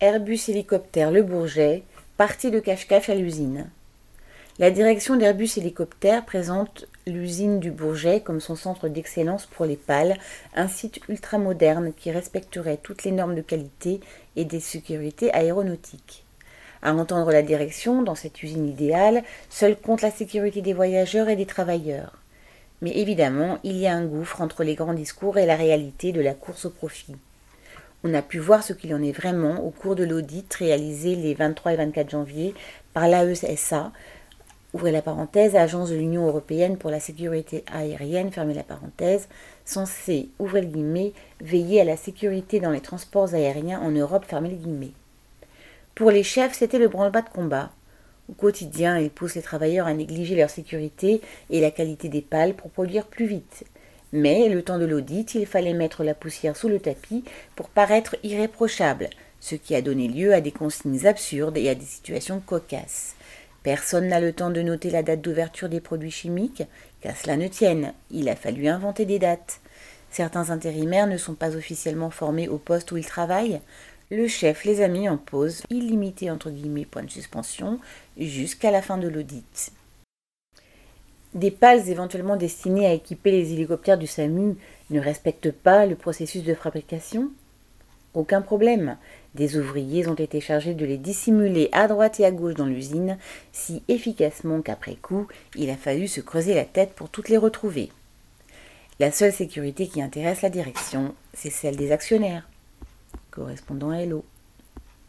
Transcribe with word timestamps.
Airbus 0.00 0.48
Hélicoptère 0.48 1.12
Le 1.12 1.22
Bourget, 1.22 1.84
partie 2.16 2.50
de 2.50 2.58
cache-cache 2.58 3.08
à 3.10 3.14
l'usine. 3.14 3.70
La 4.58 4.72
direction 4.72 5.14
d'Airbus 5.14 5.50
Hélicoptère 5.56 6.24
présente 6.24 6.86
l'usine 7.06 7.60
du 7.60 7.70
Bourget 7.70 8.20
comme 8.20 8.40
son 8.40 8.56
centre 8.56 8.88
d'excellence 8.88 9.46
pour 9.46 9.66
les 9.66 9.76
pales, 9.76 10.18
un 10.56 10.66
site 10.66 11.00
ultramoderne 11.08 11.92
qui 11.96 12.10
respecterait 12.10 12.80
toutes 12.82 13.04
les 13.04 13.12
normes 13.12 13.36
de 13.36 13.40
qualité 13.40 14.00
et 14.34 14.44
des 14.44 14.58
sécurités 14.58 15.32
aéronautiques. 15.32 16.24
À 16.82 16.92
entendre 16.92 17.30
la 17.30 17.42
direction, 17.42 18.02
dans 18.02 18.16
cette 18.16 18.42
usine 18.42 18.68
idéale, 18.68 19.22
seul 19.48 19.76
compte 19.76 20.02
la 20.02 20.10
sécurité 20.10 20.60
des 20.60 20.74
voyageurs 20.74 21.28
et 21.28 21.36
des 21.36 21.46
travailleurs. 21.46 22.18
Mais 22.82 22.98
évidemment, 22.98 23.58
il 23.62 23.76
y 23.76 23.86
a 23.86 23.94
un 23.94 24.04
gouffre 24.04 24.40
entre 24.40 24.64
les 24.64 24.74
grands 24.74 24.92
discours 24.92 25.38
et 25.38 25.46
la 25.46 25.56
réalité 25.56 26.10
de 26.10 26.20
la 26.20 26.34
course 26.34 26.64
au 26.64 26.70
profit. 26.70 27.14
On 28.06 28.12
a 28.12 28.20
pu 28.20 28.38
voir 28.38 28.62
ce 28.62 28.74
qu'il 28.74 28.94
en 28.94 29.02
est 29.02 29.12
vraiment 29.12 29.64
au 29.64 29.70
cours 29.70 29.96
de 29.96 30.04
l'audit 30.04 30.52
réalisé 30.52 31.16
les 31.16 31.32
23 31.32 31.72
et 31.72 31.76
24 31.76 32.10
janvier 32.10 32.52
par 32.92 33.08
l'AESA, 33.08 33.92
ouvrez 34.74 34.92
la 34.92 35.00
parenthèse, 35.00 35.56
Agence 35.56 35.88
de 35.88 35.96
l'Union 35.96 36.26
européenne 36.26 36.76
pour 36.76 36.90
la 36.90 37.00
sécurité 37.00 37.64
aérienne, 37.72 38.30
fermez 38.30 38.52
la 38.52 38.62
parenthèse, 38.62 39.26
censée, 39.64 40.28
ouvrez 40.38 40.60
le 40.60 40.66
guillemets, 40.66 41.14
veiller 41.40 41.80
à 41.80 41.84
la 41.84 41.96
sécurité 41.96 42.60
dans 42.60 42.72
les 42.72 42.82
transports 42.82 43.32
aériens 43.32 43.80
en 43.80 43.90
Europe, 43.90 44.26
fermez 44.28 44.50
les 44.50 44.56
guillemets. 44.56 44.92
Pour 45.94 46.10
les 46.10 46.24
chefs, 46.24 46.52
c'était 46.52 46.78
le 46.78 46.88
branle-bas 46.88 47.22
de 47.22 47.30
combat. 47.30 47.70
Au 48.28 48.34
quotidien, 48.34 48.98
ils 48.98 49.10
poussent 49.10 49.36
les 49.36 49.42
travailleurs 49.42 49.86
à 49.86 49.94
négliger 49.94 50.36
leur 50.36 50.50
sécurité 50.50 51.22
et 51.48 51.62
la 51.62 51.70
qualité 51.70 52.10
des 52.10 52.20
pales 52.20 52.52
pour 52.52 52.70
produire 52.70 53.06
plus 53.06 53.26
vite. 53.26 53.64
Mais, 54.16 54.48
le 54.48 54.62
temps 54.62 54.78
de 54.78 54.84
l'audit, 54.84 55.34
il 55.34 55.44
fallait 55.44 55.72
mettre 55.72 56.04
la 56.04 56.14
poussière 56.14 56.56
sous 56.56 56.68
le 56.68 56.78
tapis 56.78 57.24
pour 57.56 57.68
paraître 57.68 58.14
irréprochable, 58.22 59.10
ce 59.40 59.56
qui 59.56 59.74
a 59.74 59.82
donné 59.82 60.06
lieu 60.06 60.32
à 60.32 60.40
des 60.40 60.52
consignes 60.52 61.04
absurdes 61.04 61.56
et 61.56 61.68
à 61.68 61.74
des 61.74 61.84
situations 61.84 62.38
cocasses. 62.38 63.16
Personne 63.64 64.06
n'a 64.06 64.20
le 64.20 64.32
temps 64.32 64.50
de 64.50 64.62
noter 64.62 64.90
la 64.90 65.02
date 65.02 65.20
d'ouverture 65.20 65.68
des 65.68 65.80
produits 65.80 66.12
chimiques, 66.12 66.62
qu'à 67.00 67.12
cela 67.12 67.36
ne 67.36 67.48
tienne, 67.48 67.92
il 68.12 68.28
a 68.28 68.36
fallu 68.36 68.68
inventer 68.68 69.04
des 69.04 69.18
dates. 69.18 69.58
Certains 70.12 70.50
intérimaires 70.50 71.08
ne 71.08 71.16
sont 71.16 71.34
pas 71.34 71.56
officiellement 71.56 72.10
formés 72.10 72.46
au 72.46 72.58
poste 72.58 72.92
où 72.92 72.96
ils 72.96 73.04
travaillent. 73.04 73.60
Le 74.12 74.28
chef 74.28 74.62
les 74.62 74.80
a 74.80 74.86
mis 74.86 75.08
en 75.08 75.16
pause, 75.16 75.62
illimité 75.70 76.30
entre 76.30 76.50
guillemets 76.50 76.84
point 76.84 77.02
de 77.02 77.10
suspension, 77.10 77.80
jusqu'à 78.16 78.70
la 78.70 78.80
fin 78.80 78.96
de 78.96 79.08
l'audit. 79.08 79.72
Des 81.34 81.50
pales 81.50 81.88
éventuellement 81.88 82.36
destinées 82.36 82.86
à 82.86 82.92
équiper 82.92 83.32
les 83.32 83.52
hélicoptères 83.52 83.98
du 83.98 84.06
SAMU 84.06 84.56
ne 84.90 85.00
respectent 85.00 85.50
pas 85.50 85.84
le 85.84 85.96
processus 85.96 86.44
de 86.44 86.54
fabrication? 86.54 87.28
Aucun 88.14 88.40
problème. 88.40 88.96
Des 89.34 89.56
ouvriers 89.56 90.06
ont 90.06 90.14
été 90.14 90.40
chargés 90.40 90.74
de 90.74 90.86
les 90.86 90.96
dissimuler 90.96 91.68
à 91.72 91.88
droite 91.88 92.20
et 92.20 92.24
à 92.24 92.30
gauche 92.30 92.54
dans 92.54 92.66
l'usine, 92.66 93.18
si 93.52 93.82
efficacement 93.88 94.62
qu'après 94.62 94.94
coup, 94.94 95.26
il 95.56 95.70
a 95.70 95.76
fallu 95.76 96.06
se 96.06 96.20
creuser 96.20 96.54
la 96.54 96.64
tête 96.64 96.92
pour 96.94 97.08
toutes 97.08 97.28
les 97.28 97.36
retrouver. 97.36 97.90
La 99.00 99.10
seule 99.10 99.32
sécurité 99.32 99.88
qui 99.88 100.00
intéresse 100.00 100.42
la 100.42 100.50
direction, 100.50 101.16
c'est 101.32 101.50
celle 101.50 101.76
des 101.76 101.90
actionnaires. 101.90 102.48
Correspondant 103.32 103.90
à 103.90 103.96
Hello. 103.96 104.24